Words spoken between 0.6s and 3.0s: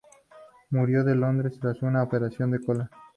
Murió en Londres tras una operación de colon.